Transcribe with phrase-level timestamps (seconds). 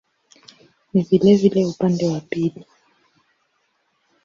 [0.93, 2.65] Ni vilevile upande wa pili.